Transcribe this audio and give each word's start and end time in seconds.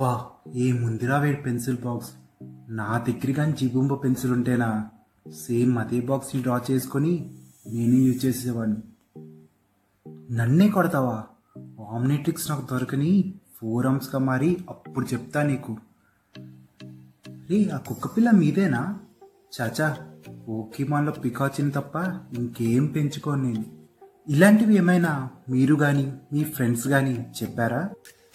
అబ్బా 0.00 0.26
ఏ 0.54 0.72
ముందిరా 0.72 1.18
వేడి 1.18 1.36
pencil 1.36 1.76
box. 1.84 2.10
నా 2.68 3.04
దగ్గర 3.08 3.32
కానీ 3.32 3.52
జిబుంబ 3.52 3.94
పెన్సిల్ 3.94 4.32
ఉంటేనా? 4.32 4.88
సేమ్ 5.32 5.78
అదే 5.78 6.00
బాక్స్ని 6.00 6.42
డ్రా 6.42 6.60
చేసుకొని 6.70 7.30
నేనే 7.66 7.96
యూజ్ 7.96 8.24
చేసేవాడిని 8.24 8.76
నన్నే 10.36 10.68
కొడతావా? 10.68 11.24
ఆమ్నెట్రిక్స్ 11.90 12.50
నాకు 12.50 12.66
దొరకని 12.70 13.34
ఫోరమ్స్గా 13.60 14.18
మారి 14.18 14.64
అప్పుడు 14.68 15.06
చెప్తా 15.06 15.42
నీకు. 15.42 15.76
రే 17.50 17.68
ఆ 17.68 17.76
కుక్క 17.76 18.06
పిల్ల 18.06 18.30
మీదేనా? 18.30 18.98
చాచా 19.60 19.98
పోకీమాన్లో 20.48 21.12
పికాచిని 21.12 21.70
తప్ప 21.70 21.96
ఇంకేం 22.38 22.86
పెంచుకోను 22.86 23.42
నేను. 23.42 23.64
ఇలాంటివి 24.28 24.74
ఏమైనా 24.74 25.30
మీరు 25.50 25.74
కానీ 25.74 26.12
మీ 26.32 26.44
ఫ్రెండ్స్ 26.44 26.88
కానీ 26.88 27.26
చెప్పారా? 27.42 27.90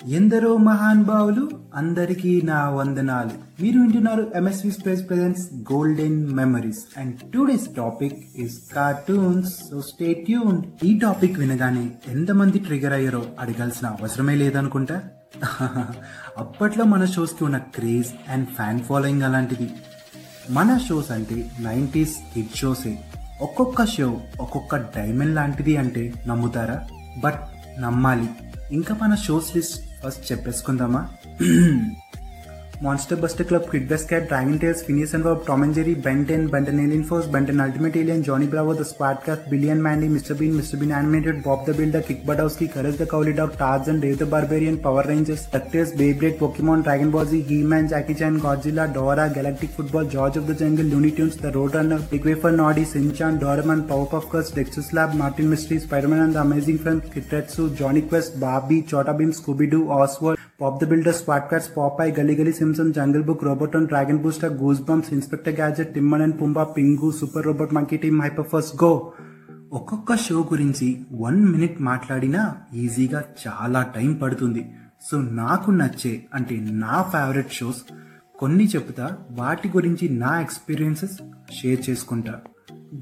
ఎందరో 0.08 0.58
మహానుభావులు 0.58 1.50
అందరికీ 1.76 2.42
నా 2.42 2.70
వందనాలు. 2.70 3.30
మీరు 3.62 3.80
వింటున్నారు 3.80 4.32
MSV 4.36 4.72
space 4.72 5.10
presents 5.10 5.74
golden 5.74 6.34
memories 6.34 7.00
and 7.00 7.16
today's 7.32 7.76
topic 7.78 8.26
is 8.36 8.60
cartoons 8.76 9.54
so 9.72 9.82
stay 9.82 10.14
tune 10.14 10.64
ఈ 10.86 11.00
టాపిక్ 11.00 11.40
వినగానే 11.40 11.92
ఎంతమంది 12.08 12.60
ట్రిగర్ 12.60 12.94
అయ్యారో 12.94 13.26
అడగాల్సిన 13.40 13.88
అవసరమే 13.88 14.36
లేదనుకుంటా? 14.36 15.02
అప్పట్లో 16.38 16.86
మన 16.86 17.06
షోస్కి 17.06 17.44
ఉన్న 17.44 17.58
క్రేజ్ 17.58 18.32
అండ్ 18.32 18.48
ఫ్యాన్ 18.48 18.80
ఫాలోయింగ్ 18.80 19.22
అలాంటిది. 19.22 19.70
మన 20.50 20.80
షోస్ 20.90 21.12
అంటే 21.12 21.52
నైంటీస్ 21.60 22.16
హిట్ 22.36 22.56
షోసే 22.56 23.00
ఒక్కొక్క 23.42 23.86
షో 23.86 24.22
ఒక్కొక్క 24.42 24.76
డైమండ్ 24.76 25.36
లాంటిది 25.36 25.78
అంటే 25.78 26.14
నమ్ముతారా? 26.28 26.88
బట్ 27.24 27.40
నమ్మాలి. 27.82 28.30
ఇంకా 28.72 28.96
మన 29.02 29.16
షోస్ 29.16 29.56
లిస్ట్ 29.56 29.85
ఫస్ట్ 30.06 30.32
చెప్పేసుకుందామా? 30.32 31.10
Monster 32.82 33.16
Buster 33.16 33.46
Club, 33.46 33.72
Kid 33.72 33.88
Best 33.88 34.10
Cat, 34.10 34.28
Dragon 34.28 34.60
Tales, 34.60 34.84
Phineas 34.84 35.14
and 35.14 35.24
Ferb, 35.24 35.46
Tom 35.46 35.64
and 35.64 35.74
Jerry, 35.74 35.96
Ben 35.96 36.26
10, 36.28 36.48
Ben 36.48 36.66
10 36.66 36.78
Alien 36.78 37.04
Force, 37.06 37.26
Ben 37.26 37.46
10 37.46 37.60
Ultimate 37.62 37.96
Alien, 37.96 38.22
Johnny 38.22 38.48
Bravo, 38.48 38.74
The 38.74 38.84
Cat, 39.26 39.50
Billy 39.50 39.70
and 39.70 39.82
Mandy, 39.82 40.08
Mr. 40.10 40.38
Bean, 40.38 40.54
Mr. 40.54 40.78
Bean 40.78 40.92
Animated, 40.92 41.42
Bob 41.42 41.66
the 41.66 41.74
Builder, 41.74 42.02
Kick 42.02 42.26
Buttowski, 42.26 42.72
Courage 42.72 42.98
the 42.98 43.06
Cowardly 43.06 43.34
Dog, 43.34 43.58
Tarzan, 43.58 44.02
Dave 44.02 44.20
the 44.20 44.26
Barbarian, 44.26 44.78
Power 44.78 45.04
Rangers, 45.04 45.48
DuckTales, 45.48 45.96
Beyblade, 45.96 46.38
Pokemon, 46.38 46.84
Dragon 46.84 47.12
Ball 47.12 47.26
Z, 47.26 47.42
He-Man, 47.44 47.88
Jackie 47.88 48.14
Chan, 48.14 48.42
Godzilla, 48.42 48.94
Dora, 48.94 49.32
Galactic 49.34 49.70
Football, 49.70 50.06
George 50.06 50.36
of 50.36 50.46
the 50.46 50.54
Jungle, 50.54 50.86
Looney 50.86 51.12
Tunes, 51.12 51.38
The 51.38 51.52
Roadrunner, 51.52 52.10
Big 52.10 52.26
Wafer, 52.26 52.52
Noddy, 52.52 52.84
Shin-Chan, 52.84 53.40
Doraemon, 53.40 53.88
Powerpuff 53.88 54.30
Girls, 54.30 54.52
Dexter's 54.52 54.92
Lab, 54.92 55.14
Martin 55.16 55.50
Mystery, 55.50 55.80
Spider-Man 55.80 56.20
and 56.20 56.36
the 56.36 56.42
Amazing 56.42 56.80
Friends, 56.80 57.10
Kitetsu, 57.10 57.76
Johnny 57.76 58.02
Quest, 58.02 58.38
Barbie, 58.40 58.82
Chota 58.82 59.14
Beam, 59.14 59.32
Scooby-Doo, 59.32 59.90
Oswald, 59.90 60.35
Pop 60.60 60.80
the 60.80 60.88
Builder, 60.88 61.12
Squad 61.12 61.50
Cats, 61.50 61.68
Popeye, 61.68 62.16
Gully 62.16 62.34
Gully 62.34 62.54
Simpson, 62.54 62.94
Jungle 62.94 63.24
Book, 63.24 63.42
Roboton, 63.42 63.88
Dragon 63.88 64.18
Booster, 64.18 64.50
Goosebumps, 64.52 65.12
Inspector 65.12 65.52
Gadget, 65.52 65.94
Timon 65.94 66.22
and 66.22 66.36
Pumbaa, 66.36 66.74
Pingu, 66.74 67.14
Super 67.14 67.42
Robot 67.42 67.72
Monkey 67.72 67.98
Team, 67.98 68.22
Hyperforce, 68.22 68.72
Go! 68.78 68.94
ఒక్కొక్క 69.72 70.16
show 70.24 70.36
గురించి 70.50 70.88
one 71.22 71.40
minute 71.54 71.78
మాట్లాడినా 71.88 72.42
ఈజీగా 72.82 73.22
చాలా 73.42 73.80
time 73.96 74.12
పడుతుంది 74.22 74.62
so 75.08 75.16
నాకు 75.40 75.70
నచ్చే 75.80 76.12
అంటే 76.38 76.56
నా 76.84 76.98
ఫేవరెట్ 77.14 77.56
షోస్ 77.58 77.82
కొన్ని 78.36 78.66
చెప్తా 78.74 79.08
వాటి 79.40 79.70
గురించి 79.76 80.08
నా 80.22 80.32
ఎక్స్పీరియన్సెస్ 80.46 81.18
షేర్ 81.58 81.82
చేసుకుంటా 81.90 82.36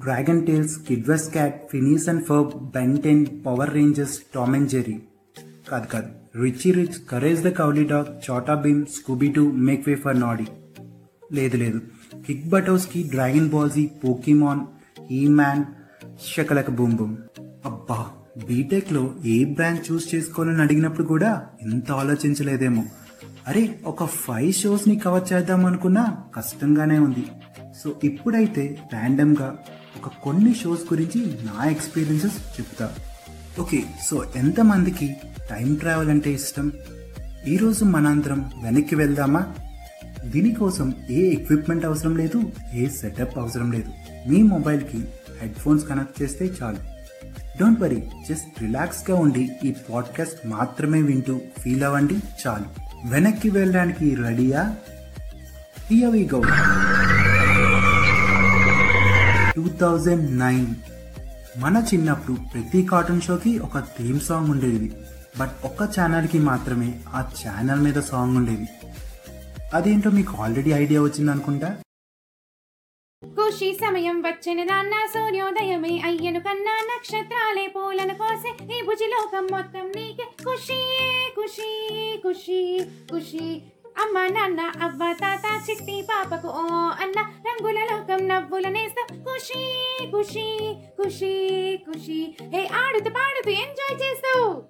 Dragon 0.03 0.43
Tales 0.49 0.75
Kid vs 0.89 1.29
Cat 1.35 1.59
Phineas 1.73 2.09
and 2.13 2.25
Ferb 2.29 2.55
Ben Ten 2.77 3.23
Power 3.47 3.75
Rangers 3.79 4.17
Tom 4.35 4.55
and 4.59 4.71
Jerry 4.75 4.97
కాదు 5.69 5.89
కాదు 5.95 6.11
Richie 6.41 6.71
Rich 6.71 7.09
Courage 7.09 7.43
the 7.43 7.47
Cowardly 7.47 7.83
Dog 7.83 8.31
Chhota 8.31 8.53
Bheem 8.55 8.85
Scooby 8.85 9.27
Doo 9.31 9.51
make 9.51 9.89
way 9.89 9.95
for 9.95 10.19
Noddy 10.19 10.45
లేదు 11.31 11.57
లేదు. 11.57 11.81
Kick 12.27 12.49
Buttowski 12.49 13.03
Dragon 13.03 13.49
Ball Z 13.49 13.85
Pokemon 14.03 14.61
He 15.11 15.27
Man 15.27 15.65
Shakalaka 16.35 16.69
boom 16.69 16.95
boom 16.95 17.17
అబ్బా 17.65 18.07
బీటెక్లో 18.47 19.13
ఏ 19.25 19.45
branch 19.45 19.91
చూస్ 19.91 20.15
చేసుకోవాలని 20.15 20.61
అడిగినప్పుడు 20.61 21.07
కూడా 21.07 21.47
ఇంత 21.61 21.91
ఆలోచించలేదేమో. 21.91 22.83
అరే 23.47 23.79
ఒక 23.85 24.05
ఫైవ్ 24.05 24.53
షోస్ని 24.53 24.95
కవర్ 24.95 25.33
చేద్దాం 25.33 25.65
అనుకున్నా 25.65 26.17
కష్టంగానే 26.35 26.99
ఉంది. 26.99 27.25
సో 27.83 27.95
ఇప్పుడైతే 28.03 28.77
ర్యాండమ్గా 28.93 29.57
ఒక 29.97 30.11
కొన్ని 30.23 30.55
షోస్ 30.55 30.93
గురించి 30.93 31.25
నా 31.25 31.69
ఎక్స్పీరియన్సెస్ 31.69 32.59
చెప్తా. 32.59 32.95
ఓకే 33.59 33.83
సో 34.09 34.23
ఎంతమందికి 34.35 35.15
టైం 35.49 35.75
ట్రావెల్ 35.75 36.09
అంటే 36.09 36.31
ఇష్టం? 36.31 36.71
ఈరోజు 37.47 37.83
మనందరం 37.85 38.51
వెనక్కి 38.63 38.95
వెళ్దామా? 38.95 39.53
దీనికోసం 40.25 40.93
ఏ 41.09 41.31
ఎక్విప్మెంట్ 41.31 41.85
అవసరం 41.85 42.17
లేదు 42.17 42.39
ఏ 42.73 42.89
సెటప్ 42.89 43.37
అవసరం 43.37 43.71
లేదు. 43.71 43.91
మీ 44.29 44.41
మొబైల్కి 44.41 44.99
హెడ్ 45.41 45.53
ఫోన్స్ 45.53 45.87
కనెక్ట్ 45.87 46.21
చేస్తే 46.21 46.45
చాలు. 46.61 46.77
డోంట్ 47.59 47.81
వరీ 47.81 48.03
జస్ట్ 48.29 48.61
రిలాక్స్గా 48.61 49.15
ఉండి 49.15 49.51
ఈ 49.63 49.73
పాడ్కాస్ట్ 49.89 50.47
మాత్రమే 50.47 51.01
వింటూ 51.01 51.41
ఫీల్ 51.59 51.83
అవ్వండి 51.83 52.17
చాలు. 52.47 52.65
వెనక్కి 53.09 53.49
వెళ్ళడానికి 53.49 54.15
రెడీయా 54.15 54.75
here 55.91 56.11
we 56.11 56.29
go 56.33 56.41
two 59.55 59.69
thousand 59.81 60.39
nine 60.39 60.67
మన 61.57 61.85
చిన్నప్పుడు 61.93 62.37
ప్రతి 62.53 62.83
కార్టూన్ 62.83 63.21
షోకి 63.21 63.59
ఒక 63.59 63.79
థీమ్ 63.79 64.19
సాంగ్ 64.19 64.49
ఉండేది. 64.49 64.91
బట్ 65.39 65.51
ఒక్క 65.65 65.83
ఛానల్కి 65.83 66.39
మాత్రమే 66.39 67.01
ఆ 67.07 67.31
ఛానల్ 67.41 67.81
మీద 67.81 67.93
సాంగ్ 67.93 68.37
ఉండేది. 68.37 68.67
అదేంటో 69.73 70.09
మీకు 70.09 70.37
ఆల్రెడీ 70.37 70.71
ఐడియా 70.71 71.01
వచ్చింది 71.01 71.31
అనుకుంటా? 71.31 71.81
ఖుషి 73.25 73.73
సమయం 73.73 74.21
వచ్చిన 74.21 74.63
దాన్న 74.63 74.91
సూర్యోదయమే 74.91 76.01
అయ్యను 76.05 76.39
కన్నా 76.39 76.75
నక్షత్రాలే 76.91 77.67
పూలను 77.67 78.13
కోసే 78.13 78.79
ఈ 78.79 78.81
భుజిలోకం 78.81 79.47
మొత్తం 79.51 79.91
నీకే. 79.95 80.23
ఖుషి 80.23 80.81
ఖుషి 81.37 81.71
ఖుషి 82.27 82.85
ఖుషి. 83.13 83.61
అమ్మ 84.03 84.39
నాన్న 84.39 84.59
అవ్వ 84.81 85.15
తాత 85.21 85.69
చిట్టి 85.69 86.01
పాపకు 86.01 86.47
ఓ 86.47 86.61
అన్న. 87.01 87.21
రంగుల 87.21 87.87
లోకం 87.91 88.27
నవ్వుల 88.27 88.69
నేస్తం. 88.69 89.23
ఖుషి 89.23 89.83
ఖుషి 90.05 90.75
ఖుషి 91.01 91.77
ఖుషి. 91.87 92.35
హే 92.41 92.69
ఆడుతూ 92.73 93.09
పాడుతూ 93.09 93.51
ఎంజాయ్ 93.51 94.01
చేస్తూ. 94.01 94.63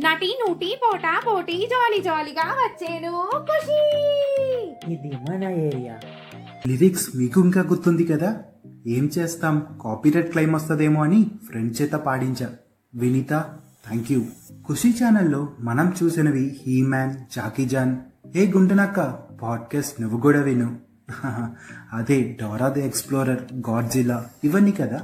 నటి 0.00 0.38
నూటి 0.40 0.78
పోటా 0.84 1.22
పోటీ 1.26 1.66
జాలి 1.66 2.02
జాలిగా 2.02 2.42
వచ్చేను. 2.42 3.30
ఖుషి. 3.36 3.92
ఇది 4.92 5.16
మన 5.30 5.44
ఏరియా. 5.44 6.00
లిరిక్స్ 6.66 7.16
మీకు 7.16 7.40
ఇంకా 7.40 7.62
గుర్తుంది 7.62 8.04
కదా? 8.04 8.42
ఏం 8.86 9.10
చేస్తాం? 9.18 9.80
కాపీరైట్ 9.84 10.30
క్లైమ్ 10.30 10.54
వస్తుందేమో 10.54 11.02
అని 11.02 11.26
ఫ్రెండ్ 11.50 11.82
చేత 11.82 11.92
పాడించా. 11.92 12.54
వినీత 12.94 13.58
థ్యాంక్ 13.86 14.12
యూ 14.12 14.22
ఖుషి 14.68 14.94
ఛానల్లో 15.04 15.48
మనం 15.60 15.92
చూసినవి 16.02 16.60
హీ 16.66 16.82
మ్యాన్ 16.82 17.14
జాకీ 17.32 17.64
జాన్ 17.64 17.96
ఏ 18.36 18.52
గుంటనక్క 18.52 19.00
పాడ్కాస్ట్ 19.42 20.00
నువ్వు 20.00 20.20
కూడా 20.20 20.42
విను. 20.42 20.76
అదే 21.92 22.38
డోరా 22.42 22.68
ది 22.68 22.86
ఎక్స్ప్లోరర్ 22.86 23.42
గాడ్జిలా 23.70 24.26
ఇవన్నీ 24.44 24.72
కదా? 24.72 25.02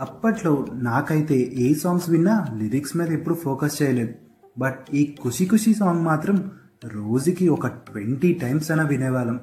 అప్పట్లో 0.00 0.66
నాకైతే 0.72 1.52
ఏ 1.54 1.74
సాంగ్స్ 1.74 2.10
విన్నా 2.10 2.46
లిరిక్స్ 2.56 2.96
మీద 2.96 3.12
ఎప్పుడు 3.12 3.34
ఫోకస్ 3.34 3.82
చేయలేదు. 3.82 4.14
బట్ 4.58 4.78
ఈ 4.94 5.16
ఖుషి 5.24 5.48
ఖుషి 5.52 5.74
సాంగ్ 5.74 6.04
మాత్రం 6.04 6.50
రోజుకి 6.84 7.48
ఒక 7.48 7.66
ట్వంటీ 7.66 8.32
టైమ్స్ 8.32 8.70
అయినా 8.70 8.84
వినేవాళ్ళం. 8.84 9.40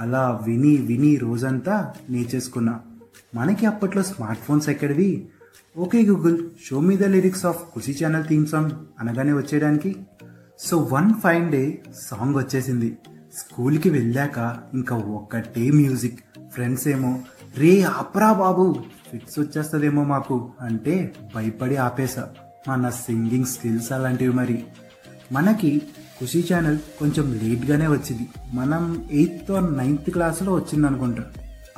అలా 0.00 0.40
విని 0.46 0.76
విని 0.76 1.16
రోజంతా 1.16 1.92
నేర్చేసుకున్నా. 2.10 2.80
మనకి 3.34 3.66
అప్పట్లో 3.66 4.02
స్మార్ట్ 4.02 4.42
ఫోన్స్ 4.42 4.68
ఎక్కడివి? 4.68 5.28
Okay 5.76 6.02
Google 6.02 6.38
show 6.64 6.80
me 6.80 6.96
the 6.96 7.04
lyrics 7.04 7.46
of 7.46 7.60
Khushi 7.74 8.04
channel 8.04 8.24
theme 8.24 8.46
song 8.46 8.70
అనగానే 9.00 9.32
వచ్చేయడానికి. 9.32 9.96
So 10.58 10.88
one 10.92 11.14
fine 11.14 11.52
day 11.52 11.82
song 12.02 12.36
వచ్చేసింది. 12.36 12.98
స్కూల్కి 13.38 13.90
వెళ్ళాక 13.90 14.56
ఇంకా 14.74 14.96
ఒక్కటే 14.96 15.70
మ్యూజిక్ 15.70 16.20
ఫ్రెండ్స్ 16.52 16.88
ఏమో 16.88 17.20
రే 17.58 17.82
ఆపరా 17.82 18.32
బాబు 18.32 18.76
ఫిక్స్ 19.12 19.38
వచ్చేస్తుందేమో 19.38 20.04
మాకు 20.04 20.52
అంటే 20.60 21.14
భయపడి 21.34 21.76
ఆపేసా 21.76 22.28
మన 22.68 22.90
సింగింగ్ 22.90 23.44
స్కిల్స్ 23.44 23.92
అలాంటివి 23.92 24.32
మరి. 24.32 24.64
మనకి 25.32 25.82
ఖుషి 26.20 26.44
ఛానల్ 26.52 26.78
కొంచెం 26.98 27.38
లేట్గానే 27.42 27.86
వచ్చింది. 27.86 28.28
మనం 28.52 29.08
ఎయిత్ 29.10 29.50
ఆర్ 29.50 29.78
నైన్త్ 29.78 30.10
క్లాస్లో 30.10 30.54
వచ్చింది 30.54 30.86
అనుకుంటా 30.86 31.24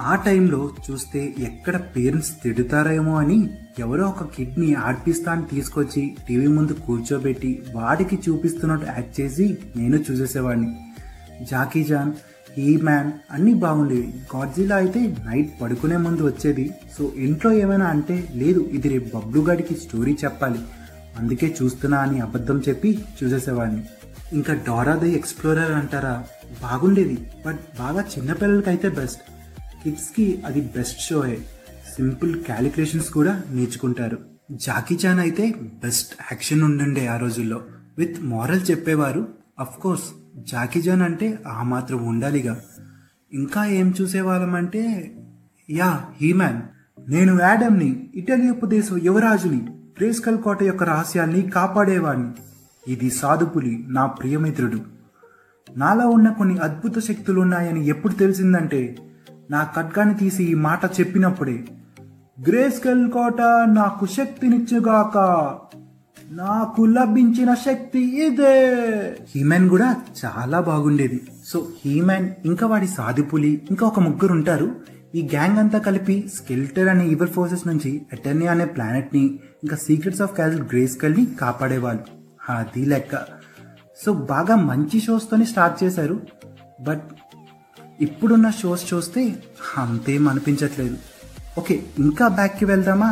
ఆ 0.00 0.14
టైంలో 0.14 0.70
చూస్తే 0.90 1.34
ఎక్కడ 1.38 1.76
పేరెంట్స్ 1.76 2.30
తిడతారేమో 2.42 3.16
అని 3.16 3.50
ఎవరో 3.78 4.08
ఒక 4.08 4.24
కిడ్ని 4.24 4.74
ఆడిపిస్తా 4.74 5.32
అని 5.32 5.46
తీసుకొచ్చి 5.46 6.16
టీవీ 6.28 6.46
ముందు 6.46 6.72
కూర్చోబెట్టి 6.72 7.62
వాడికి 7.74 8.18
చూపిస్తున్నట్టు 8.28 8.86
యాక్ట్ 8.86 9.20
చేసి 9.20 9.58
నేను 9.76 9.96
చూసేసేవాడిని. 9.96 10.76
జాకీ 11.42 11.84
జాన్ 11.84 12.12
ఈ 12.58 12.76
మ్యాన్ 12.76 13.12
అన్నీ 13.30 13.54
బాగుండేవి. 13.54 14.14
గాడ్జిలా 14.36 14.76
అయితే 14.76 15.16
నైట్ 15.24 15.62
పడుకునే 15.62 15.96
ముందు 15.96 16.22
వచ్చేది. 16.22 16.70
సో 16.98 17.12
ఇంట్లో 17.16 17.52
ఏమైనా 17.52 17.86
అంటే 17.86 18.28
లేదు 18.34 18.60
ఇది 18.60 18.88
రేపు 18.88 19.16
బబ్లు 19.16 19.74
స్టోరీ 19.74 20.16
చెప్పాలి. 20.24 20.58
అందుకే 21.18 21.56
చూస్తున్నా 21.62 21.98
అని 21.98 22.20
అబద్ధం 22.20 22.62
చెప్పి 22.68 23.04
చూసేసేవాడిని. 23.22 23.82
ఇంకా 24.32 24.54
డోరా 24.54 24.96
ది 24.96 25.12
ఎక్స్ప్లోరర్ 25.12 25.72
అంటారా? 25.72 26.24
బాగుండేది. 26.62 27.30
బట్ 27.46 27.60
బాగా 27.78 28.00
చిన్నపిల్లలకి 28.00 28.70
అయితే 28.70 28.88
బెస్ట్. 28.88 29.33
కిడ్స్కి 29.84 30.42
అది 30.46 30.60
బెస్ట్ 30.60 31.00
షోయే 31.00 31.38
సింపుల్ 31.96 32.42
క్యాలిక్యులేషన్స్ 32.42 33.10
కూడా 33.10 33.42
నేర్చుకుంటారు. 33.50 34.18
జాకీ 34.50 34.98
చాన్ 35.06 35.18
అయితే 35.18 35.54
బెస్ట్ 35.84 36.14
యాక్షన్ 36.32 36.62
ఉండండే 36.62 37.06
ఆ 37.06 37.16
రోజుల్లో. 37.16 37.62
విత్ 37.98 38.22
మారల్ 38.22 38.60
చెప్పేవారు 38.70 39.28
అఫ్ 39.60 39.78
కోర్స్ 39.78 40.04
జాకీ 40.36 40.82
జాన్ 40.82 41.02
అంటే 41.02 41.38
ఆ 41.46 41.62
మాత్రం 41.62 42.06
ఉండాలిగా. 42.06 42.60
ఇంకా 43.32 43.64
ఏం 43.64 43.94
చూసేవాళ్ళమంటే 44.00 45.14
యా 45.70 46.04
హీమాన్ 46.20 46.62
నేను 47.10 47.38
యాడమ్ని 47.40 48.10
ఇటలీ 48.14 48.50
ఉపదేశం 48.50 49.00
యువరాజుని 49.02 49.66
ప్రేస్కల్ 49.98 50.38
కోట 50.38 50.62
యొక్క 50.62 50.82
రహస్యాల్ని 50.82 51.42
కాపాడేవాడిని. 51.42 52.30
ఇది 52.92 53.10
సాధుపులి 53.10 53.84
నా 53.88 54.06
ప్రియమిత్రుడు. 54.06 54.80
నాలో 55.76 56.08
ఉన్న 56.08 56.30
కొన్ని 56.30 56.58
అద్భుత 56.58 56.98
శక్తులు 56.98 57.40
ఉన్నాయని 57.40 57.86
ఎప్పుడు 57.86 58.12
తెలిసిందంటే 58.12 58.96
నా 59.50 59.68
ఖడ్గాన్ని 59.76 60.14
తీసి 60.14 60.44
ఈ 60.44 60.54
మాట 60.54 60.84
చెప్పినప్పుడే 60.84 61.64
గ్రేస్కెల్ 62.48 63.10
కోట 63.10 63.40
నాకు 63.66 64.06
శక్తినిచ్చుగాక 64.06 65.18
నాకు 66.30 66.82
లభించిన 66.82 67.54
శక్తి 67.54 68.26
ఇదే. 68.26 69.16
హీమెన్ 69.34 69.68
కూడా 69.68 69.96
చాలా 70.24 70.60
బాగుండేది. 70.60 71.20
సో 71.46 71.68
హీమెన్ 71.84 72.30
ఇంకా 72.44 72.66
వాడి 72.66 72.86
సాధిపులి 72.86 73.62
ఇంకా 73.70 73.86
ఒక 73.86 74.00
ముగ్గురు 74.00 74.32
ఉంటారు 74.32 74.76
ఈ 75.14 75.22
గ్యాంగ్ 75.22 75.58
అంతా 75.58 75.78
కలిపి 75.78 76.30
స్కెల్టర్ 76.34 76.88
అనే 76.88 77.08
ఈవర్ 77.08 77.30
ఫోర్సెస్ 77.30 77.66
నుంచి 77.66 78.06
ఎటర్నీ 78.12 78.46
అనే 78.46 78.64
ప్లానెట్ని 78.64 79.24
ఇంకా 79.62 79.76
సీక్రెట్స్ 79.76 80.22
ఆఫ్ 80.22 80.34
క్యాజల్ 80.34 80.62
గ్రేస్కెల్ని 80.62 81.26
కాపాడేవాళ్ళు. 81.40 82.04
అది 82.52 82.84
లెక్క. 82.84 83.14
సో 84.04 84.12
బాగా 84.12 84.56
మంచి 84.56 85.00
షోస్తోనే 85.00 85.44
స్టార్ట్ 85.44 85.84
చేశారు. 85.84 86.20
బట్ 86.80 87.02
ఇప్పుడున్న 88.00 88.50
షోస్ 88.50 88.94
చూస్తే 88.94 89.22
అంతేం 89.78 90.28
అనిపించట్లేదు. 90.28 90.96
ఓకే 91.58 91.74
ఇంకా 91.98 92.28
బ్యాక్కి 92.28 92.64
వెళ్దామా? 92.64 93.10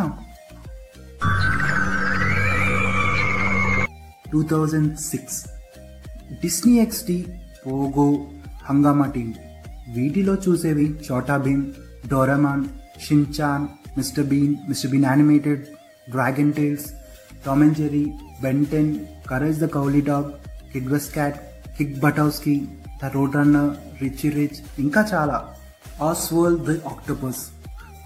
Two 4.32 4.42
thousand 4.42 4.98
six. 4.98 5.38
Disney 6.42 6.78
XD 6.78 7.26
Pogo 7.66 8.26
Hungama 8.68 9.06
TV. 9.06 9.34
వీటిలో 9.94 10.34
చూసేవి 10.34 10.86
Chhota 11.10 11.36
Bheem 11.36 11.64
Doraemon 12.08 12.64
Shinchan 13.06 13.66
Mister 13.96 14.26
Bean 14.26 14.54
Mister 14.68 14.90
Bean 14.90 15.04
animated 15.04 15.64
Dragon 16.10 16.52
Tales 16.52 16.86
Tom 17.46 17.62
and 17.62 17.76
Jerry 17.76 18.04
Ben Ten 18.42 18.92
Courage 19.30 19.58
the 19.58 19.64
Cowardly 19.64 20.00
Dog 20.00 20.30
Kid vs 20.72 21.10
Cat 21.16 21.38
Kick 21.78 22.00
Buttowski 22.00 22.56
the 23.02 23.04
Road 23.04 23.36
Runner 23.36 24.02
Richie 24.02 24.30
Rich 24.30 24.58
ఇంకా 24.78 25.08
చాలా. 25.14 25.54
Oswald 26.02 26.58
the 26.58 26.76
octopus 26.88 27.40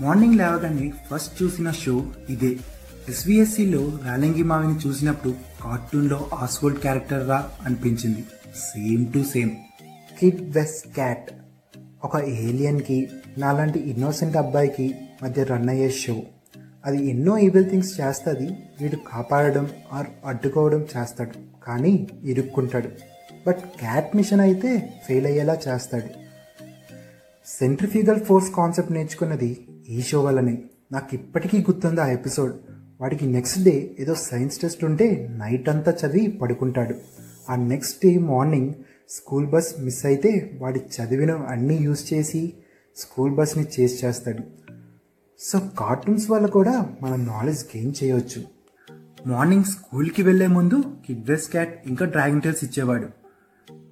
morning 0.02 0.34
లేవగానే 0.34 0.92
first 1.10 1.42
చూసిన 1.42 1.70
show 1.70 2.06
ఇదే. 2.30 2.56
ఎస్విఎస్సిలో 3.08 3.98
రాలంగి 4.04 4.42
మావిని 4.42 4.88
చూసినప్పుడు 4.88 5.34
కార్టూన్లో 5.64 6.30
ఆస్వర్డ్ 6.34 6.78
character 6.78 7.28
రా 7.28 7.50
అనిపించింది. 7.66 8.24
Same 8.56 9.12
to 9.12 9.22
same 9.22 9.50
kid 10.20 10.56
vs 10.56 10.94
cat 10.94 11.30
ఒక 12.04 12.16
ఏలియన్కి 12.16 13.10
నాలాంటి 13.38 13.78
ఇన్నోసెంట్ 13.78 14.36
అబ్బాయికి 14.36 14.94
మధ్య 15.22 15.44
రన్ 15.44 15.68
అయ్యే 15.68 15.90
షో 15.90 16.22
అది 16.86 17.10
ఎన్నో 17.10 17.38
ఈవిల్ 17.38 17.70
థింగ్స్ 17.70 18.00
చేస్తుంది 18.00 18.48
వీడు 18.80 18.96
కాపాడడం 18.96 19.70
ఆర్ 19.92 20.06
అడ్డుకోవడం 20.26 20.84
చేస్తాడు 20.96 21.64
కానీ 21.64 22.08
ఇరుక్కుంటాడు. 22.24 23.15
బట్ 23.46 23.56
క్యాట్ 23.56 24.16
మిషన్ 24.16 24.40
అయితే 24.40 24.92
ఫెయిల్ 25.08 25.26
అయ్యేలా 25.26 25.58
చేస్తాడు. 25.68 26.08
సెంట్రిఫ్యూగల్ 27.46 28.20
ఫోర్స్ 28.20 28.50
కాన్సెప్ట్ 28.50 28.92
నేర్చుకున్నది 28.92 29.66
ఈ 29.88 30.02
షో 30.02 30.22
వల్లనే. 30.22 30.62
నాకు 30.92 31.14
ఇప్పటికీ 31.14 31.58
గుర్తుంది 31.58 32.00
ఆ 32.00 32.06
ఎపిసోడ్. 32.06 32.54
వాడికి 33.00 33.26
నెక్స్ట్ 33.26 33.62
డే 33.62 33.90
ఏదో 34.00 34.14
సైన్స్ 34.14 34.58
టెస్ట్ 34.58 34.84
ఉంటే 34.84 35.28
నైట్ 35.30 35.68
అంతా 35.68 35.92
చదివి 35.92 36.26
పడుకుంటాడు. 36.26 36.94
ఆ 37.50 37.56
next 37.56 38.06
day 38.06 38.18
morning 38.18 38.74
school 39.10 39.46
bus 39.46 39.80
miss 39.80 40.06
అయితే 40.06 40.58
వాడి 40.58 40.80
చదివిన 40.96 41.32
అన్నీ 41.34 41.76
యూజ్ 41.76 42.14
చేసి 42.14 42.52
స్కూల్ 42.96 43.34
బస్ని 43.34 43.66
చేస్ 43.80 44.04
చేస్తాడు. 44.04 44.42
సో 45.40 45.60
కార్టూన్స్ 45.78 46.30
వల్ల 46.30 46.46
కూడా 46.46 46.90
మనం 47.02 47.26
నాలెడ్జ్ 47.26 47.64
గెయిన్ 47.64 47.92
చేయవచ్చు 48.02 48.42
మార్నింగ్ 49.26 49.64
స్కూల్కి 49.64 50.22
వెళ్ళే 50.22 50.46
ముందు 50.46 50.84
కిడ్వెస్ 51.06 51.48
క్యాట్ 51.50 51.88
ఇంకా 51.88 52.06
డ్రాగన్ 52.06 52.42
టైల్స్ 52.42 52.64
ఇచ్చేవాడు. 52.64 53.25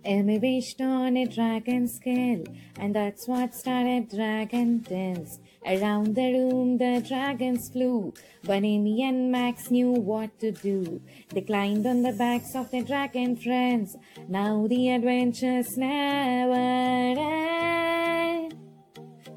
Emmy 0.05 0.39
wished 0.39 0.83
on 0.83 1.17
a 1.17 1.25
dragon 1.25 1.89
scale, 1.89 2.45
and 2.79 2.95
that's 2.95 3.27
what 3.27 3.55
started 3.55 4.11
Dragon 4.11 4.83
Tales. 4.83 5.41
Around 5.67 6.15
the 6.15 6.35
room, 6.35 6.77
the 6.77 7.03
dragons 7.09 7.71
flew, 7.71 8.13
but 8.43 8.65
Amy 8.65 9.03
and 9.03 9.33
Max 9.33 9.71
knew 9.71 9.93
what 9.93 10.39
to 10.41 10.53
do. 10.53 11.01
They 11.31 11.41
climbed 11.41 11.87
on 11.87 12.03
the 12.03 12.13
backs 12.13 12.55
of 12.55 12.71
their 12.71 12.83
dragon 12.83 13.37
friends. 13.37 13.97
Now 14.29 14.67
the 14.67 14.91
adventures 14.91 15.75
never 15.79 16.53
end. 16.53 18.55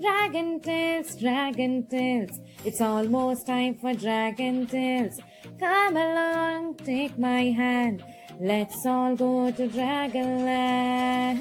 Dragon 0.02 0.60
Tales, 0.60 1.16
Dragon 1.16 1.88
Tales. 1.88 2.42
It's 2.66 2.82
almost 2.82 3.48
time 3.48 3.76
for 3.76 3.94
Dragon 3.94 4.68
Tales. 4.68 5.22
Come 5.60 5.96
along, 5.96 6.76
take 6.76 7.18
my 7.18 7.52
hand. 7.52 8.04
Let's 8.40 8.86
all 8.86 9.16
go 9.16 9.52
to 9.58 9.66
Dragonland. 9.76 11.40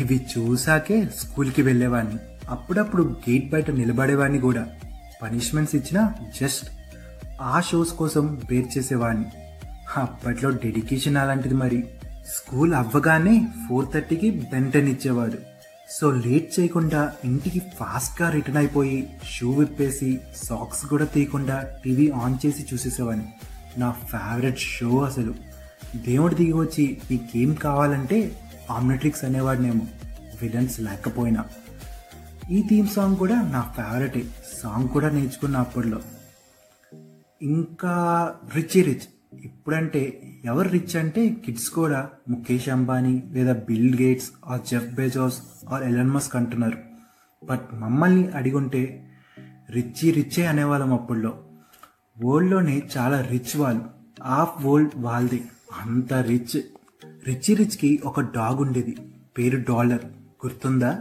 ఇవి 0.00 0.16
చూసాకే 0.32 1.08
స్కూల్కి 1.20 1.62
వెళ్ళేవాడిని 1.62 2.18
అప్పుడప్పుడు 2.48 3.02
gate 3.02 3.50
బయట 3.52 3.70
నిలబడేవాడిని 3.70 4.40
కూడా. 4.40 4.66
Punishments 5.22 5.74
ఇచ్చినా 5.74 6.14
just 6.40 6.68
ఆ 7.40 7.60
shows 7.60 7.92
కోసం 7.92 8.38
bear 8.50 8.78
చేసేవాడిని 8.78 9.26
అప్పట్లో 9.96 10.50
డెడికేషన్ 10.50 11.16
అలాంటిది 11.16 11.54
మరి. 11.54 11.80
స్కూల్ 12.36 12.74
అవ్వగానే 12.74 13.46
ఫోర్ 13.68 13.88
థర్టీకి 13.94 14.30
బెంటన్ 14.30 14.88
ఇచ్చేవాడు. 14.88 15.38
సో 15.98 16.10
లేట్ 16.10 16.60
చేయకుండా 16.60 17.12
ఇంటికి 17.24 17.58
ఫాస్ట్గా 17.78 18.30
రిటర్న్ 18.30 18.58
అయిపోయి 18.58 18.98
షూ 19.34 19.50
విప్పేసి 19.50 20.20
సాక్స్ 20.48 20.86
కూడా 20.86 21.04
తీయకుండా 21.04 21.56
టీవీ 21.84 22.10
ఆన్ 22.10 22.46
చేసి 22.46 22.66
చూసేసేవాడిని 22.72 23.28
నా 23.78 23.90
ఫేవరెట్ 23.90 24.58
షో 24.58 24.98
అసలు. 24.98 25.34
దేవుడు 25.96 26.34
దిగి 26.34 26.52
వచ్చి 26.52 27.00
నీకేం 27.10 27.54
కావాలంటే 27.54 28.40
ఆమ్నెట్రిక్స్ 28.70 29.24
అనేవాడినేమో. 29.24 29.86
విలన్స్ 30.42 30.80
లేకపోయినా. 30.80 31.44
ఈ 32.50 32.62
థీమ్ 32.68 32.88
సాంగ్ 32.88 33.16
కూడా 33.16 33.42
నా 33.42 33.60
ఫేవరెటే 33.60 34.22
సాంగ్ 34.62 34.88
కూడా 34.88 35.10
నేర్చుకున్న 35.10 35.56
అప్పట్లో. 35.56 36.00
ఇంకా 37.42 38.34
రిచ్ 38.54 38.84
రిచ్. 38.84 39.36
ఇప్పుడంటే 39.40 40.22
ఎవరు 40.44 40.68
రిచ్ 40.68 40.96
అంటే 40.96 41.28
కిడ్స్ 41.28 41.68
కూడా. 41.68 42.10
ముఖేష్ 42.28 42.68
అంబానీ 42.68 43.22
లేదా 43.32 43.52
Bill 43.52 44.02
Gates 44.02 44.30
or 44.46 44.60
Jeff 44.60 44.94
Bezos 44.94 45.42
or 45.68 45.82
Elon 45.82 46.10
Musk 46.10 46.36
అంటున్నారు. 46.36 46.78
బట్ 47.44 47.74
మమ్మల్ని 47.74 48.28
అడిగుంటే 48.28 49.06
రిచ్చి 49.70 50.10
రిచ్చే 50.10 50.46
అనేవాళ్ళం 50.46 50.94
అప్పుడులో 50.94 51.38
వరల్డ్లోనే 52.24 52.82
చాలా 52.96 53.20
రిచ్ 53.20 53.56
వాళ్ళు. 53.56 53.84
హాఫ్ 54.22 54.66
వరల్డ్ 54.66 54.90
వాళ్ళది. 54.96 55.44
అంత 55.80 56.14
రిచ్. 56.14 56.62
రిచ్ 57.26 57.58
రిచ్కి 57.58 58.00
ఒక 58.04 58.20
డాగ్ 58.20 58.60
ఉండేది. 58.60 58.96
పేరు 59.38 59.56
డాలర్. 59.56 60.04
గుర్తుందా? 60.46 60.98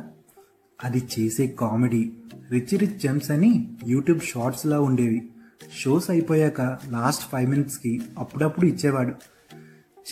అది 0.83 1.07
చేసే 1.19 1.47
కామెడీ. 1.47 2.11
రిచ్ 2.51 2.79
రిచ్ 2.79 2.99
జెమ్స్ 2.99 3.31
అని 3.31 3.77
యూట్యూబ్ 3.87 4.21
షార్ట్స్లా 4.21 4.79
ఉండేవి. 4.79 5.29
షోస్ 5.77 6.09
అయిపోయాక 6.09 6.61
లాస్ట్ 6.87 7.29
ఫైవ్ 7.31 7.49
మినిట్స్కి 7.49 8.01
అప్పుడప్పుడు 8.17 8.65
ఇచ్చేవాడు. 8.65 9.13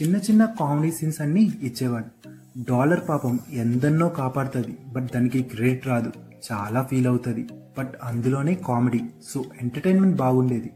చిన్న 0.01 0.15
చిన్న 0.15 0.45
కామెడీ 0.45 0.91
సీన్స్ 0.91 1.21
అన్నీ 1.21 1.53
ఇచ్చేవాడు. 1.61 2.29
డాలర్ 2.69 2.99
పాపం 3.09 3.39
ఎందన్నో 3.51 4.09
కాపాడుతుంది. 4.09 4.77
బట్ 4.87 5.05
దానికి 5.05 5.43
క్రెడిట్ 5.43 5.87
రాదు. 5.87 6.11
చాలా 6.51 6.83
ఫీల్ 6.83 7.07
అవుతుంది. 7.07 7.47
బట్ 7.77 7.93
అందులోనే 8.03 8.55
కామెడీ. 8.55 8.99
సో 9.27 9.45
ఎంటర్టైన్మెంట్ 9.61 10.15
బాగుండేది. 10.15 10.71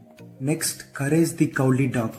Next 0.48 0.80
Courage 0.96 1.32
the 1.36 1.46
Cowardly 1.46 1.86
Dog 1.86 2.16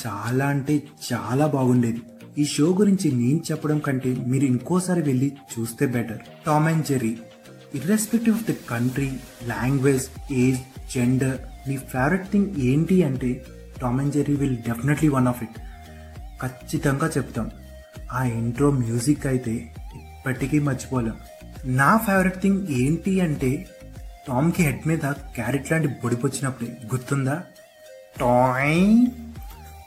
చాలా 0.00 0.46
అంటే 0.46 0.74
చాలా 1.12 1.46
బాగుండేది. 1.46 2.02
ఈ 2.38 2.44
షో 2.44 2.66
గురించి 2.72 3.12
నేను 3.12 3.40
చెప్పడం 3.50 3.78
కంటే 3.78 4.10
మీరు 4.26 4.44
ఇంకోసారి 4.44 5.02
వెళ్ళి 5.02 5.28
చూస్తే 5.52 5.86
better 5.86 6.18
Tom 6.46 6.66
and 6.66 6.86
Jerry 6.86 7.12
irrespective 7.74 8.36
of 8.36 8.46
the 8.50 8.54
country 8.70 9.10
language 9.46 10.32
age 10.32 10.60
gender 10.94 11.38
me 11.68 11.76
favourite 11.76 12.26
thing 12.32 12.48
ఏంటి 12.70 13.02
అంటే 13.02 13.44
Tom 13.80 14.00
and 14.00 14.12
Jerry 14.12 14.36
will 14.42 14.56
definitely 14.56 15.08
one 15.08 15.28
of 15.28 15.42
it 15.42 15.58
ఖచ్చితంగా 16.42 17.08
చెప్తాం. 17.16 17.50
ఆ 18.12 18.24
ఇంట్రో 18.24 18.70
మ్యూజిక్ 18.70 19.26
అయితే 19.26 19.54
ఇప్పటికీ 20.00 20.58
మర్చిపోలేం. 20.58 21.16
నా 21.64 21.96
ఫేవరెట్ 21.96 22.40
థింగ్ 22.42 22.66
ఏంటి 22.82 23.20
అంటే 23.20 23.50
టామ్కి 24.28 24.62
హెడ్ 24.62 24.88
మీద 24.88 25.04
క్యారెట్ 25.36 25.70
లాంటి 25.72 25.88
బొడిపొచ్చినప్పుడే. 26.02 26.70
గుర్తుందా? 26.92 27.34
టాయ్. 28.20 29.06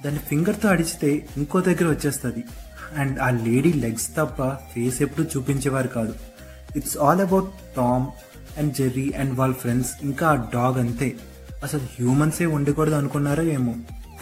దాన్ని 0.05 0.19
ఫింగర్తో 0.19 0.69
అడిచితే 0.69 1.27
ఇంకో 1.37 1.61
దగ్గర 1.61 1.89
వచ్చేస్తుంది. 1.89 2.43
అండ్ 2.97 3.19
ఆ 3.19 3.29
లేడీ 3.29 3.73
లెగ్స్ 3.73 4.15
తప్ప 4.15 4.49
ఫేస్ 4.49 5.01
ఎప్పుడు 5.01 5.27
చూపించేవారు 5.37 5.87
కాదు. 5.87 6.15
It's 6.75 6.97
all 6.97 7.21
about 7.21 7.75
Tom 7.77 8.07
and 8.57 8.73
Jerry 8.73 9.11
and 9.11 9.39
వాళ్ళ 9.39 9.53
ఫ్రెండ్స్ 9.53 9.91
ఇంకా 10.01 10.27
ఆ 10.27 10.35
డాగ్ 10.35 10.77
అంతే. 10.77 11.15
అసలు 11.63 11.79
హ్యూమన్సే 11.79 12.45
ఉండకూడదు 12.45 12.95
అనుకున్నారో 12.95 13.43
ఏమో. 13.43 13.75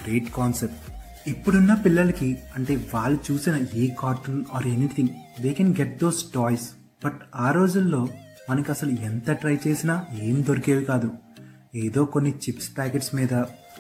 Great 0.05 0.29
concept. 0.33 0.91
ఇప్పుడున్న 1.29 1.73
పిల్లలకి 1.73 2.37
అంటే 2.55 2.75
వాళ్ళు 2.93 3.31
చూసిన 3.31 3.59
ఏ 3.73 3.87
cartoon 3.99 4.43
or 4.53 4.67
anything 4.67 5.09
they 5.41 5.53
can 5.53 5.75
get 5.79 5.99
those 5.99 6.23
toys. 6.35 6.69
But 7.05 7.19
ఆ 7.35 7.51
రోజుల్లో 7.51 8.07
మనకి 8.49 8.71
అసలు 8.71 8.91
ఎంత 8.91 9.31
ట్రై 9.31 9.57
చేసినా 9.67 10.05
ఏం 10.21 10.45
దొరికేవి 10.49 10.85
కాదు. 10.85 11.11
ఏదో 11.75 12.05
కొన్ని 12.05 12.31
చిప్స్ 12.31 12.77
ప్యాకెట్స్ 12.77 13.15
మీద 13.15 13.33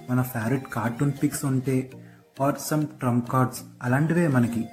మన 0.09 0.21
ఫేవరెట్ 0.21 0.67
కార్టూన్ 0.73 1.11
పిక్స్ 1.23 1.45
ఉంటే 1.45 1.91
ఆర్ 2.41 2.55
సమ్ 2.59 2.87
ట్రంప్ 2.87 3.29
కార్డ్స్ 3.29 3.61
అలాంటివే 3.83 4.27
మనకి. 4.27 4.65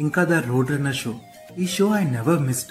ఇంకా 0.00 0.24
ద 0.24 0.32
రోడ్ 0.32 0.70
రన్నర్ 0.70 0.94
షో 0.94 1.14
ఈ 1.58 1.66
show 1.66 1.96
I 1.96 2.04
never 2.04 2.42
missed 2.42 2.70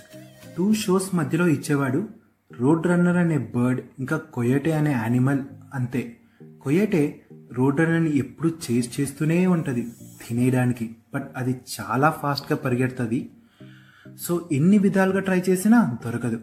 two 0.58 0.74
shows 0.74 1.16
మధ్యలో 1.16 1.48
ఇచ్చేవాడు 1.48 2.10
రోడ్ 2.52 2.88
రన్నర్ 2.88 3.18
అనే 3.18 3.38
బర్డ్ 3.38 3.82
ఇంకా 4.00 4.18
కొయటే 4.18 4.72
అనే 4.72 4.92
యానిమల్ 4.92 5.40
అంతే. 5.74 6.18
కొయటే 6.62 7.22
రోడ్ 7.54 7.80
రన్నర్ని 7.80 8.18
ఎప్పుడు 8.18 8.50
చేజ్ 8.50 9.02
చేస్తూనే 9.02 9.46
ఉంటుంది 9.46 9.88
తినేయడానికి. 10.28 10.96
బట్ 11.14 11.32
అది 11.38 11.62
చాలా 11.80 12.10
ఫాస్ట్గా 12.10 12.56
పరిగెడుతుంది. 12.56 13.30
సో 14.22 14.50
ఎన్ని 14.52 14.78
విధాలుగా 14.78 15.20
ట్రై 15.20 15.44
చేసినా 15.50 15.98
దొరకదు. 16.06 16.40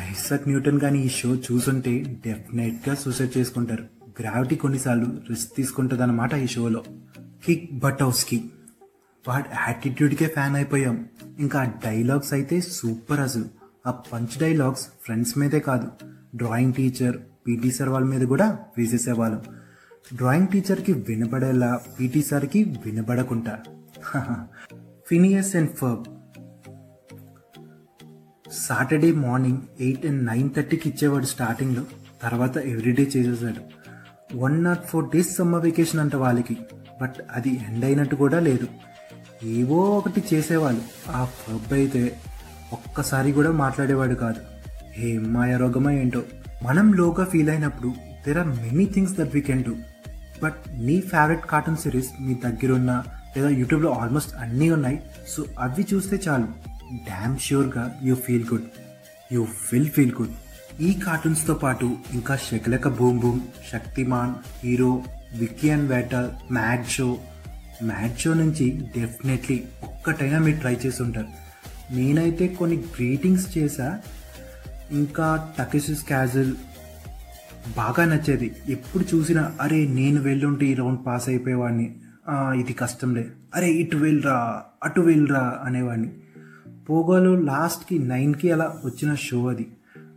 ఐసక్ 0.00 0.48
న్యూటన్ 0.48 0.80
కానీ 0.80 0.98
ఈ 0.98 1.08
షో 1.08 1.34
చూసుంటే 1.34 2.20
డెఫినెట్గా 2.26 2.94
సూసైడ్ 2.94 3.38
చేసుకుంటారు. 3.38 3.95
గ్రావిటీ 4.20 4.56
కొన్నిసార్లు 4.56 5.06
రిస్క్ 5.30 5.56
తీసుకుంటుంది 5.56 6.02
అనమాట 6.02 6.34
ఈ 6.34 6.46
షోలో 6.46 6.84
కిక్ 7.46 7.72
బటౌస్కి 7.72 8.44
వాడి 9.28 9.44
యాటిట్యూడ్కే 9.66 10.26
ఫ్యాన్ 10.26 10.56
అయిపోయాం. 10.56 11.06
ఇంకా 11.38 11.60
ఆ 11.60 11.64
డైలాగ్స్ 11.64 12.32
అయితే 12.32 12.60
సూపర్ 12.60 13.20
అసలు. 13.20 13.44
ఆ 13.86 13.90
పంచ్ 13.90 14.38
డైలాగ్స్ 14.38 14.86
ఫ్రెండ్స్ 15.02 15.38
మీదే 15.38 15.60
కాదు. 15.60 15.88
డ్రాయింగ్ 16.36 16.74
టీచర్ 16.74 17.16
పీటీ 17.46 17.70
సార్ 17.70 17.88
వాళ్ళ 17.88 18.06
మీద 18.06 18.20
కూడా 18.26 18.58
వేసేసేవాళ్ళం. 18.78 19.42
డ్రాయింగ్ 20.14 20.48
టీచర్కి 20.48 20.92
వినబడేలా 20.92 21.80
పీటీ 22.00 22.22
సార్కి 22.22 22.64
వినబడకుండా 22.84 23.58
Phineas 25.06 25.56
and 25.56 25.70
Ferb 25.70 26.04
Saturday 28.52 29.12
morning 29.12 29.58
eight 29.80 30.06
and 30.06 30.26
nine 30.26 30.50
థర్టీకి 30.50 30.88
ఇచ్చేవాడు 30.88 31.24
స్టార్టింగ్లో 31.24 31.84
తర్వాత 32.22 32.56
ఎవ్రీడే 32.56 33.02
చేసేసాడు. 33.02 33.85
One 34.34 34.64
nought 34.64 34.86
four 34.86 35.04
days 35.04 35.36
summer 35.36 35.62
vacation 35.62 36.00
అంట 36.00 36.16
వాళ్ళకి. 36.16 36.56
బట్ 37.02 37.14
అది 37.34 37.60
ఎండ్ 37.68 37.84
అయినట్టు 37.84 38.16
కూడా 38.16 38.40
లేదు. 38.40 38.68
ఏవో 39.44 39.76
ఒకటి 39.76 40.24
చేసేవాళ్ళు. 40.34 40.82
ఆ 41.10 41.24
పబ్ 41.24 41.72
అయితే 41.72 42.16
ఒక్కసారి 42.72 43.32
కూడా 43.32 43.50
మాట్లాడేవాడు 43.50 44.14
కాదు. 44.14 44.40
ఏ 44.98 45.18
మాయ 45.18 45.56
రోగమా 45.56 45.90
ఏంటో. 45.90 46.22
మనం 46.62 46.92
లోగా 46.92 47.24
ఫీల్ 47.24 47.50
అయినప్పుడు 47.50 47.88
there 48.26 48.38
are 48.38 48.48
many 48.48 48.84
things 48.84 49.12
that 49.12 49.34
we 49.34 49.40
can 49.40 49.64
do 49.64 49.76
but 50.42 50.54
నీ 50.70 51.00
ఫేవరెట్ 51.00 51.46
కార్టూన్ 51.46 51.76
సిరీస్ 51.76 52.08
మీ 52.20 52.34
దగ్గర 52.34 52.72
ఉన్న 52.72 53.04
లేదా 53.36 53.48
యూట్యూబ్లో 53.48 53.92
ఆల్మోస్ట్ 53.92 54.36
అన్నీ 54.36 54.70
ఉన్నాయి. 54.70 55.02
సో 55.28 55.44
అవి 55.58 55.86
చూస్తే 55.94 56.20
చాలు. 56.28 56.48
Damn 56.94 57.38
ష్యూర్గా 57.38 58.00
you 58.02 58.14
feel 58.14 58.44
good 58.52 58.64
you 59.32 59.46
will 59.72 59.90
feel 59.90 60.12
good 60.12 60.34
ఈ 60.80 60.92
కార్టూన్స్తో 60.92 61.54
పాటు 61.54 61.96
ఇంకా 62.12 62.36
shaka laka 62.36 62.88
boom 62.88 63.20
boom 63.20 63.40
Shaktimaan 63.72 64.34
hero 64.66 65.02
Vicky 65.38 65.70
and 65.70 65.90
Vetaal 65.90 66.52
mad 66.52 66.86
show. 66.86 67.16
Mad 67.82 68.18
show 68.18 68.34
నుంచి 68.34 68.82
డెఫినెట్లీ 68.98 69.62
ఒక్కటైనా 69.82 70.38
మీరు 70.38 70.56
ట్రై 70.56 70.76
చేసి 70.86 71.02
ఉంటారు. 71.02 71.26
నేనైతే 71.94 72.48
కొన్ని 72.48 72.76
గ్రీటింగ్స్ 72.76 73.58
చేశా. 73.58 74.00
ఇంకా 74.90 75.48
టకిసిస్ 75.58 76.04
క్యాజుల్ 76.04 76.54
బాగా 77.76 78.04
నచ్చేది. 78.04 78.52
ఎప్పుడు 78.68 79.16
చూసినా 79.16 79.52
అరే 79.60 79.86
నేను 79.86 80.22
వెళ్ళుంటే 80.22 80.66
ఈ 80.66 80.74
రౌండ్ 80.74 81.06
పాస్ 81.06 81.28
అయిపోయేవాడిని. 81.28 81.94
ఇది 82.30 82.72
కష్టంలే. 82.72 83.28
అరే 83.54 83.70
ఇటు 83.70 83.96
వెళ్ళరా 83.96 84.62
అటు 84.84 85.00
వెళ్ళరా 85.00 85.58
అనేవాడిని. 85.64 86.10
పోగోలో 86.90 87.40
లాస్ట్కి 87.40 87.98
నైన్కి 87.98 88.50
అలా 88.50 88.80
వచ్చిన 88.84 89.14
షో 89.14 89.48
అది. 89.48 89.66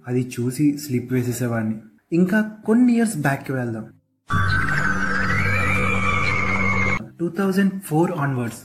అది 0.07 0.31
చూసి 0.39 0.77
స్లిప్ 0.77 1.13
వేసేసేవాడిని. 1.13 1.75
ఇంకా 2.11 2.41
కొన్ని 2.65 2.93
ఇయర్స్ 2.95 3.17
బ్యాక్కి 3.17 3.51
వెళ్దాం. 3.51 3.85
టూ 7.19 7.29
థౌజండ్ 7.29 7.81
ఫోర్ 7.81 8.11
ఆన్వర్డ్స్ 8.11 8.59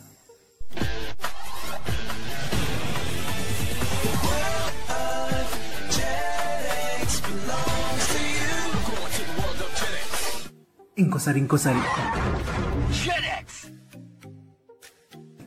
ఇంకోసారి 10.98 11.38
ఇంకోసారి. 11.38 11.78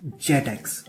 Jetix 0.05 0.85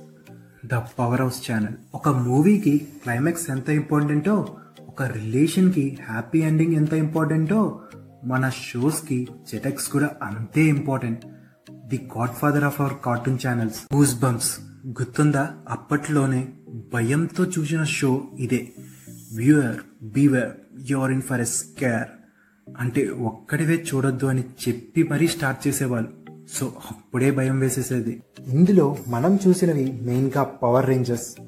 the 0.67 0.75
power 0.75 1.23
house 1.23 1.51
channel 1.51 1.75
ఒక 1.95 2.09
మూవీకి 2.09 2.89
క్లైమాక్స్ 3.03 3.51
ఎంత 3.51 3.69
ఇంపార్టెంటో 3.69 4.57
ఒక 4.99 5.05
రిలేషన్కి 5.05 5.99
హ్యాపీ 6.11 6.39
ఎండింగ్ 6.39 6.75
ఎంత 6.75 6.93
ఇంపార్టెంటో 6.93 7.81
మన 8.25 8.49
షోస్కి 8.49 9.29
జెటెక్స్ 9.53 9.89
కూడా 9.89 10.11
అంతే 10.23 10.65
important. 10.65 11.27
The 11.73 12.09
godfather 12.31 12.65
of 12.65 12.81
our 12.81 12.93
cartoon 13.05 13.39
channels. 13.47 13.95
Goosebumps 14.21 14.61
గుర్తుందా? 14.87 15.51
అప్పట్లోనే 15.69 16.49
భయంతో 16.95 17.45
చూసిన 17.45 17.85
షో 17.85 18.23
ఇదే. 18.39 18.69
Viewer 19.35 20.05
beware 20.05 20.51
you're 20.91 21.13
in 21.13 21.23
for 21.23 21.41
a 21.41 21.45
scare. 21.45 22.09
అంటే 22.79 23.09
ఒక్కడివే 23.09 23.85
చూడొద్దు 23.95 24.27
అని 24.27 24.45
చెప్పి 24.69 25.03
మరీ 25.03 25.29
స్టార్ట్ 25.29 25.69
చేసేవాళ్ళు. 25.69 26.11
సో 26.55 26.67
అప్పుడే 26.67 27.31
భయం 27.31 27.59
వేసేసేది. 27.59 28.23
ఇందులో 28.47 28.97
మనం 29.09 29.39
చూసినవి 29.49 30.01
మెయిన్గా 30.03 30.43
పవర్ 30.43 30.87
రేంజర్స్ 30.87 31.41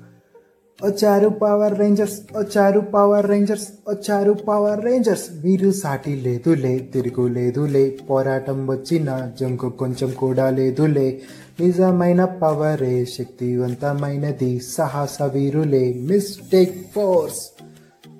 వచ్చారు 0.84 1.28
పవర్ 1.28 1.78
రేంజర్స్ 1.78 2.20
వచ్చారు 2.37 2.80
పవర్ 2.80 3.26
రేంజర్స్ 3.26 3.68
వచ్చారు 3.88 4.32
పవర్ 4.32 4.84
రేంజర్స్ 4.84 5.25
వీరు 5.40 5.70
సాటి 5.70 6.16
లేదులే 6.16 6.78
తిరుగు 6.78 7.28
లేదులే 7.28 7.99
పోరాటం 8.10 8.66
వచ్చిన 8.66 9.32
జంకు 9.40 9.68
కొంచెం 9.68 10.10
కూడా 10.10 10.50
లేదులే 10.50 11.20
నిజమైన 11.60 12.25
పవరే 12.25 13.04
శక్తివంతమైనది 13.04 14.60
సాహస 14.60 15.22
వీరులే 15.22 15.92
మిస్టేక్ 15.92 16.92
ఫోర్స్ 16.94 17.62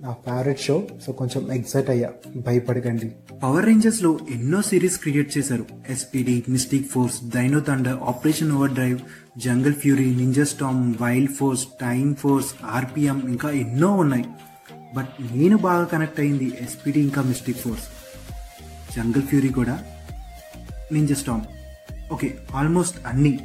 నా 0.03 0.13
ఫేవరెట్ 0.13 0.61
షో 0.61 0.83
సో 1.07 1.13
కొంచెం 1.13 1.53
ఎగ్జైట్ 1.53 1.91
అయ్యా. 1.91 2.11
భయపడకండి. 2.37 3.13
పవర్ 3.43 3.67
రేంజర్స్లో 3.67 4.19
ఎన్నో 4.31 4.63
సిరీస్ 4.63 4.99
క్రియేట్ 4.99 5.39
చేశారు. 5.39 5.65
SPD 5.91 6.45
Mystic 6.49 6.91
Force 6.91 7.17
Dino 7.35 7.61
Thunder 7.61 7.93
Operation 7.93 8.53
Overdrive 8.71 8.99
Jungle 9.39 9.75
Fury 9.75 10.15
Ninja 10.15 10.45
Storm 10.45 10.95
Wild 11.01 11.33
Force 11.33 11.65
Time 11.81 12.15
Force 12.15 12.55
RPM 12.65 13.29
ఇంకా 13.29 13.51
ఎన్నో 13.51 13.93
ఉన్నాయి. 13.93 14.25
బట్ 14.97 15.09
నేను 15.33 15.57
బాగా 15.57 15.85
కనెక్ట్ 15.85 16.21
అయింది 16.21 16.53
ఎస్పిడి 16.61 17.01
ఇంకా 17.01 17.23
మిస్టిక్ 17.23 17.59
ఫోర్స్ 17.59 17.87
జంగల్ 18.97 19.23
ఫ్యూరీ 19.23 19.49
కూడా 19.49 19.85
నింజా 20.93 21.15
స్టామ్ 21.15 21.43
ఓకే 22.13 22.39
ఆల్మోస్ట్ 22.55 23.07
అన్ని. 23.07 23.39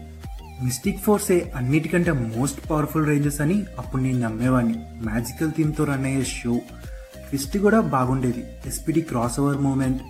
మిస్టిక్ 0.64 1.00
ఫోర్సే 1.00 1.52
అన్నిటికంటే 1.56 2.12
మోస్ట్ 2.12 2.70
పవర్ఫుల్ 2.70 3.08
రేంజెస్ 3.08 3.42
అని 3.42 3.64
అప్పుడు 3.78 4.02
నేను 4.02 4.20
నమ్మేవాడిని. 4.20 4.78
మ్యాజికల్ 5.02 5.52
థీమ్తో 5.52 5.84
రన్ 5.84 6.06
అయ్యే 6.06 6.26
షో 6.26 6.62
ట్విస్ట్ 7.30 7.58
కూడా 7.58 7.80
బాగుండేది. 7.80 8.44
ఎస్పిడి 8.66 9.02
క్రాస్ 9.02 9.40
ఓవర్ 9.40 9.58
మూమెంట్ 9.58 10.02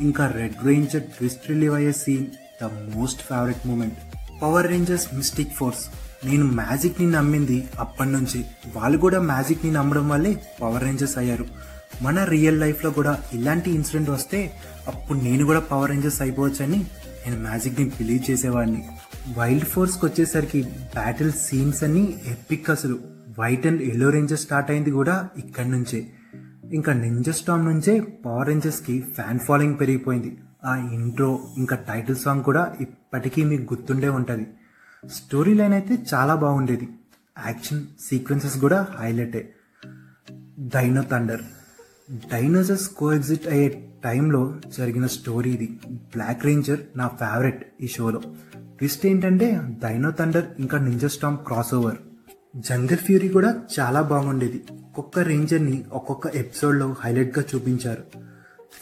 ఇంకా 0.00 0.26
రెడ్ 0.26 0.66
రేంజర్ 0.66 1.02
ట్విస్ట్ 1.02 1.50
రిలీవ్ 1.50 1.74
అయ్యే 1.74 1.92
scene 1.92 2.26
the 2.62 2.94
most 2.96 3.22
favourite 3.22 3.66
moment 3.66 3.98
Power 4.42 4.68
Rangers 4.68 5.14
Mystic 5.14 5.54
Force 5.54 5.86
నేను 6.26 6.44
మ్యాజిక్ని 6.44 7.10
నమ్మింది 7.10 7.68
అప్పటి 7.78 8.10
నుంచి. 8.10 8.44
వాళ్ళు 8.76 8.98
కూడా 8.98 9.20
మ్యాజిక్ని 9.20 9.72
నమ్మడం 9.72 10.08
వల్లే 10.08 10.42
పవర్ 10.62 10.82
రేంజర్స్ 10.82 11.18
అయ్యారు. 11.18 11.46
మన 12.02 12.24
రియల్ 12.24 12.60
లైఫ్లో 12.60 12.90
కూడా 12.90 13.18
ఇలాంటి 13.32 13.70
ఇన్సిడెంట్ 13.70 14.10
వస్తే 14.10 14.52
అప్పుడు 14.88 15.18
నేను 15.18 15.44
కూడా 15.44 15.60
పవర్ 15.60 15.90
రేంజర్స్ 15.90 16.22
అయిపోవచ్చని 16.22 16.86
నేను 17.26 17.42
మ్యాజిక్ని 17.42 17.86
బిలీవ్ 17.86 18.30
చేసేవాడిని. 18.30 18.88
వైల్డ్ 19.36 19.64
ఫోర్స్కి 19.64 20.06
వచ్చేసరికి 20.06 20.62
బ్యాటిల్ 20.62 21.32
సీన్స్ 21.32 21.84
అన్ని 21.84 22.14
ఎపిక్ 22.26 22.70
అసలు. 22.70 22.98
White 23.38 23.66
and 23.66 23.82
yellow 23.82 24.10
ranger 24.10 24.38
start 24.38 24.70
అయింది 24.70 24.90
కూడా 24.90 25.28
ఇక్కడి 25.38 25.70
నుంచే. 25.70 26.06
ఇంకా 26.72 26.92
నింజర్ 26.92 27.34
స్టామ్ 27.34 27.64
నుంచే 27.64 28.00
పవర్ 28.00 28.48
రేంజర్స్కి 28.48 29.04
ఫ్యాన్ 29.14 29.38
ఫాలోయింగ్ 29.38 29.80
పెరిగిపోయింది. 29.80 30.38
ఆ 30.64 30.76
ఇంట్రో 30.76 31.40
ఇంకా 31.56 31.76
టైటిల్ 31.76 32.16
సాంగ్ 32.16 32.44
కూడా 32.44 32.72
ఇప్పటికీ 33.14 33.44
మీకు 33.44 33.74
గుర్తుండే 33.74 34.08
ఉంటుంది. 34.08 34.46
స్టోరీ 35.08 35.54
లైన్ 35.54 35.72
అయితే 35.72 35.98
చాలా 36.14 36.34
బాగుండేది. 36.34 36.88
యాక్షన్ 37.46 37.86
సీక్వెన్సెస్ 38.00 38.58
కూడా 38.58 38.88
హైలైటే. 38.98 39.54
Dino 40.58 41.02
Thunder. 41.02 41.40
డైనోసర్స్ 42.10 42.88
కోఎగ్జిట్ 42.88 43.48
అయ్యే 43.48 43.88
టైంలో 44.04 44.54
జరిగిన 44.78 45.06
స్టోరీ 45.06 45.50
ఇది. 45.50 45.80
బ్లాక్ 45.86 46.44
రేంజర్ 46.44 46.80
నా 46.96 47.08
ఫేవరెట్ 47.08 47.66
ఈ 47.80 47.86
షోలో. 47.86 48.20
ట్విస్ట్ 48.54 49.06
ఏంటంటే 49.06 49.60
డైనో 49.68 50.10
థండర్ 50.10 50.44
ఇంకా 50.58 50.78
Ninja 50.78 51.08
Storm 51.08 51.36
crossover 51.74 51.96
Jungle 52.56 52.96
Fury 52.96 53.28
కూడా 53.28 53.62
చాలా 53.80 54.02
బాగుండేది. 54.02 54.64
ఒక్కొక్క 54.70 55.18
రేంజర్ని 55.18 55.84
ఒక్కొక్క 55.92 56.26
ఎపిసోడ్లో 56.26 56.96
హైలైట్గా 57.00 57.44
చూపించారు. 57.54 58.04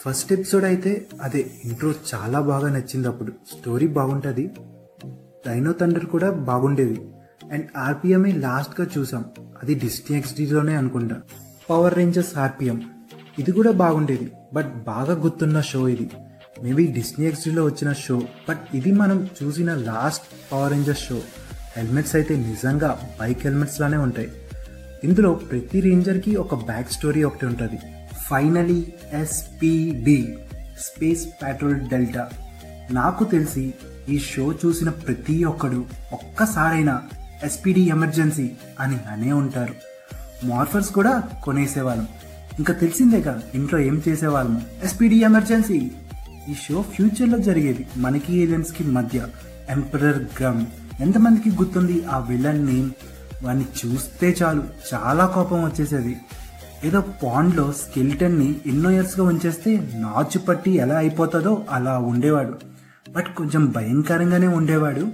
ఫస్ట్ 0.04 0.32
ఎపిసోడ్ 0.32 0.64
అయితే 0.64 1.06
అదే 1.22 1.50
ఇంట్రో 1.64 1.94
చాలా 2.14 2.40
బాగా 2.40 2.68
నచ్చింది 2.68 3.08
అప్పుడు. 3.08 3.30
స్టోరీ 3.30 3.86
బాగుంటుంది. 3.86 4.50
డైనో 5.46 5.72
థండర్ 5.72 6.04
కూడా 6.04 6.30
బాగుండేది. 6.30 7.00
అండ్ 7.52 7.66
ఆర్పిఎంఏ 7.76 8.32
లాస్ట్గా 8.32 8.86
చూసాం. 8.98 9.24
అది 9.62 9.74
డిస్నీ 9.74 10.18
ఎక్స్డీలోనే 10.18 10.74
అనుకుంటా. 10.74 11.16
Power 11.70 11.94
Rangers 11.94 12.38
RPM. 12.38 12.90
ఇది 13.38 13.52
కూడా 13.52 13.70
బాగుండేది. 13.70 14.32
బట్ 14.54 14.84
బాగా 14.84 15.14
గుర్తున్న 15.14 15.60
షో 15.60 15.88
ఇది. 15.88 16.10
మేబీ 16.62 16.86
డిస్నీ 16.86 17.26
ఎక్స్డీలో 17.26 17.64
వచ్చిన 17.64 17.92
షో. 17.92 18.22
బట్ 18.48 18.60
ఇది 18.74 18.92
మనం 18.92 19.28
చూసిన 19.42 19.74
last 19.74 20.24
Power 20.52 20.72
Rangers 20.72 21.08
show. 21.08 21.20
Helmets 21.76 22.14
అయితే 22.14 22.36
నిజంగా 22.36 23.00
బైక్ 23.20 23.38
హెల్మెట్స్ 23.38 23.80
లానే 23.80 23.96
ఉంటాయి. 23.96 24.32
ఇందులో 25.04 25.34
ప్రతి 25.34 25.80
రేంజర్కి 25.80 26.36
ఒక 26.36 26.54
బ్యాక్ 26.54 26.92
స్టోరీ 26.92 27.22
ఒకటి 27.22 27.46
ఉంటుంది. 27.46 27.78
Finally 28.32 28.92
SPD 29.12 30.38
space 30.80 31.26
patrol 31.26 31.74
Delta 31.74 32.28
నాకు 32.90 33.24
తెలిసి 33.24 33.74
ఈ 34.08 34.18
షో 34.18 34.52
చూసిన 34.52 34.88
ప్రతి 34.88 35.44
ఒక్కడు 35.44 35.84
ఒక్కసారైనా 36.12 37.02
ఎస్పిడి 37.44 37.80
ఎమర్జెన్సీ 37.80 38.50
అని 38.80 38.98
అనే 39.10 39.32
ఉంటారు. 39.32 39.74
మార్ఫర్స్ 40.44 40.92
కూడా 40.92 41.22
కొనేసేవాళ్ళం. 41.44 42.08
ఇంకా 42.58 42.74
తెలిసిందేగా 42.74 43.42
ఇంట్లో 43.54 43.78
ఏం 43.78 44.02
చేసేవాళ్ళము? 44.08 44.62
ఎస్పిడి 44.84 45.16
ఎమర్జెన్సీ 45.16 45.90
ఈ 46.48 46.54
షో 46.68 46.82
ఫ్యూచర్లో 46.82 47.38
జరిగేది 47.38 47.86
మనకి 47.96 48.36
ఏలియన్స్కి 48.36 48.84
మధ్య. 48.84 49.26
ఎంపరర్ 49.68 50.18
గ్రమ్ 50.18 50.66
ఎంతమందికి 51.00 51.50
గుర్తుంది 51.50 52.04
ఆ 52.04 52.18
విలన్ 52.18 52.66
నేమ్ 52.66 52.90
వాడిని 53.42 53.64
చూస్తే 53.86 54.36
చాలు. 54.42 54.64
చాలా 54.94 55.26
కోపం 55.26 55.64
వచ్చేసేది. 55.64 56.16
ఏదో 56.84 57.00
పాండ్లో 57.00 57.72
స్కెల్టన్ని 57.72 58.60
ఎన్నో 58.66 58.90
ఇయర్స్గా 58.90 59.26
ఉంచేస్తే 59.26 59.76
నాచు 59.76 60.38
పట్టి 60.38 60.70
ఎలా 60.70 60.96
అయిపోతుందో 60.98 61.64
అలా 61.70 61.98
ఉండేవాడు. 61.98 62.54
బట్ 63.10 63.26
కొంచెం 63.36 63.66
భయంకరంగానే 63.66 64.46
ఉండేవాడు. 64.46 65.08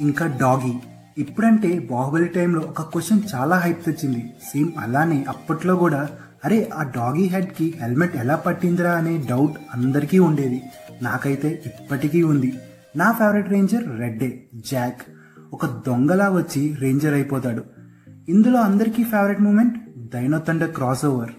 ఇంకా 0.00 0.26
డాగీ. 0.26 0.72
ఇప్పుడంటే 1.18 1.78
బాహుబలి 1.78 2.24
టైంలో 2.24 2.60
ఒక 2.60 2.82
క్వశ్చన్ 2.82 3.20
చాలా 3.34 3.56
హైప్ 3.56 3.84
తెచ్చింది. 3.84 4.32
సేమ్ 4.52 4.72
అలానే 4.78 5.24
అప్పట్లో 5.28 5.76
కూడా 5.76 6.08
అరే 6.44 6.70
ఆ 6.74 6.82
డాగీ 6.82 7.24
హెడ్కి 7.24 7.74
హెల్మెట్ 7.80 8.16
ఎలా 8.16 8.36
పట్టిందిరా 8.36 8.92
అనే 8.92 9.24
డౌట్ 9.30 9.52
అందరికీ 9.74 10.18
ఉండేది. 10.18 10.62
నాకైతే 11.02 11.62
ఇప్పటికీ 11.66 12.22
ఉంది. 12.22 12.52
నా 12.96 13.12
ఫేవరెట్ 13.12 13.50
రేంజర్ 13.50 13.98
రెడ్డే 13.98 14.44
జాక్. 14.54 15.02
ఒక 15.52 15.66
దొంగలా 15.66 16.30
వచ్చి 16.30 16.76
రేంజర్ 16.80 17.14
అయిపోతాడు. 17.14 17.64
ఇందులో 18.28 18.60
అందరికీ 18.60 19.04
favourite 19.04 19.40
moment 19.40 19.78
Dino 20.12 20.38
Thunder 20.48 20.70
crossover 21.04 21.30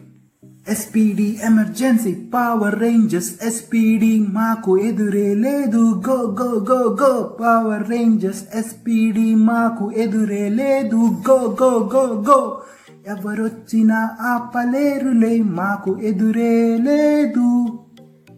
SPD 0.69 1.39
emergency 1.43 2.13
Power 2.33 2.79
Rangers 2.79 3.45
SPD 3.45 4.19
మాకు 4.29 4.77
ఎదురే 4.77 5.33
లేదు 5.33 6.03
go 6.09 6.35
go 6.41 6.65
go 6.71 6.97
go 7.03 7.37
Power 7.41 7.89
Rangers 7.89 8.43
SPD 8.55 9.35
మాకు 9.35 9.91
ఎదురే 9.91 10.49
లేదు 10.49 10.95
గో 10.95 11.57
గో 11.63 11.89
గో 11.95 12.23
గో 12.29 12.61
ఎవరొచ్చినా 13.07 14.09
ఆపలేరులే 14.21 15.41
మాకు 15.41 15.99
ఎదురే 15.99 16.77
లేదు. 16.77 17.79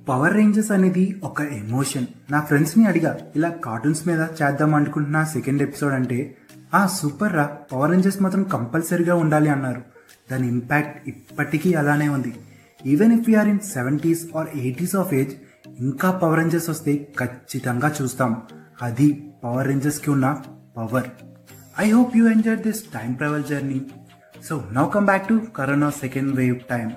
పవర్ 0.09 0.33
రేంజర్స్ 0.33 0.71
అనేది 0.71 1.21
ఒక 1.23 1.41
ఎమోషన్ 1.41 2.07
నా 2.31 2.39
ఫ్రెండ్స్ని 2.41 2.85
అడిగా 2.85 3.17
ఇలా 3.35 3.49
కార్టూన్స్ 3.49 4.07
మీద 4.07 4.19
చేద్దాం 4.19 4.75
అనుకుంటున్న 4.75 5.23
సెకండ్ 5.23 5.61
ఎపిసోడ్ 5.61 5.93
అంటే 5.93 6.35
ఆ 6.73 6.87
సూపర్ 6.87 7.33
రా. 7.33 7.49
పవర్ 7.73 7.91
రేంజర్స్ 7.91 8.21
మాత్రం 8.21 8.43
కంపల్సరీగా 8.43 9.15
ఉండాలి 9.15 9.49
అన్నారు. 9.49 9.96
దాని 10.31 10.47
ఇంపాక్ట్ 10.47 10.95
ఇప్పటికీ 11.09 11.73
అలానే 11.73 12.09
ఉంది. 12.09 12.33
Even 12.85 13.13
if 13.19 13.29
you're 13.29 13.47
in 13.47 13.59
seventies 13.59 14.23
or 14.35 14.49
eighties 14.55 14.95
of 14.95 15.13
age 15.13 15.33
ఇంకా 15.79 16.11
పవర్ 16.11 16.39
రేంజర్స్ 16.39 16.69
వస్తే 16.69 16.93
ఖచ్చితంగా 17.19 17.95
చూస్తాం. 18.01 18.43
అది 18.81 19.07
పవర్ 19.43 19.67
రేంజర్స్కి 19.67 20.09
ఉన్న 20.09 20.27
power 20.77 21.09
I 21.79 21.91
hope 21.91 22.17
you 22.17 22.29
enjoy 22.29 22.57
this 22.57 22.81
time 22.93 23.13
travel 23.13 23.43
journey 23.43 23.79
so 24.47 24.55
now 24.71 24.85
come 24.89 25.05
back 25.05 25.27
to 25.27 25.41
corona 25.55 25.89
second 25.89 26.31
wave 26.35 26.59
time 26.69 26.87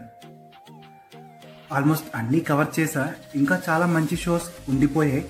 almost 1.72 2.06
అన్నీ 2.16 2.40
cover 2.40 2.80
చేసా. 2.80 3.02
ఇంకా 3.34 3.62
చాలా 3.68 3.86
మంచి 3.86 4.16
షోస్ 4.16 4.46
ఉండిపోయాయి 4.68 5.24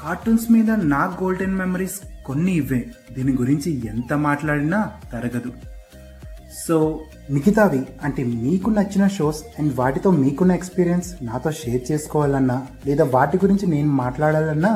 కార్టూన్స్ 0.00 0.46
మీద 0.52 0.70
నా 0.70 1.02
గోల్డెన్ 1.22 1.56
మెమరీస్ 1.56 1.98
కొన్ని 2.26 2.52
ఇవే 2.52 2.80
దీని 3.12 3.32
గురించి 3.36 3.70
ఎంత 3.86 4.12
మాట్లాడినా 4.12 4.80
తరగదు. 5.12 5.52
సో 6.66 6.76
మిగతావి 7.30 7.80
అంటే 8.04 8.24
మీకు 8.24 8.70
నచ్చిన 8.70 9.06
షోస్ 9.16 9.40
అండ్ 9.58 9.72
వాటితో 9.80 10.10
మీకున్న 10.10 10.52
ఎక్స్పీరియన్స్ 10.52 11.08
నాతో 11.22 11.50
షేర్ 11.50 11.82
చేసుకోవాలన్నా 11.90 12.56
లేదా 12.86 13.04
వాటి 13.16 13.38
గురించి 13.42 13.66
నేను 13.66 13.90
మాట్లాడాలన్నా 14.02 14.72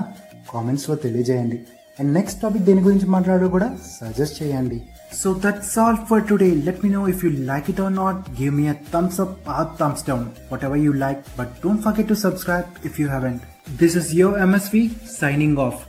కామెంట్స్లో 0.53 0.95
తెలియజేయండి. 1.05 1.59
అండ్ 1.99 2.11
నెక్స్ట్ 2.19 2.41
టాపిక్ 2.43 2.65
దేని 2.69 2.83
గురించి 2.83 3.07
మాట్లాడో 3.07 3.49
కూడా 3.49 3.69
సజెస్ట్ 3.99 4.43
చేయండి. 4.43 4.79
So 5.21 5.35
that's 5.45 5.75
all 5.79 5.99
for 6.09 6.23
today 6.29 6.49
let 6.67 6.81
me 6.85 6.91
know 6.91 7.03
if 7.13 7.25
you 7.25 7.31
like 7.51 7.67
it 7.73 7.81
or 7.81 7.95
not 7.95 8.21
give 8.41 8.55
me 8.61 8.67
a 8.69 8.77
thumbs 8.93 9.21
up 9.25 9.35
or 9.57 9.69
thumbs 9.81 10.05
down 10.09 10.27
whatever 10.69 10.83
you 10.87 10.93
like 10.93 11.21
but 11.39 11.53
don't 11.65 11.83
forget 11.83 12.09
to 12.09 12.19
subscribe 12.27 12.87
if 12.91 13.01
you 13.01 13.09
haven't 13.09 13.43
this 13.83 13.97
is 14.03 14.15
your 14.15 14.41
MSV 14.47 14.85
signing 15.21 15.59
off 15.59 15.81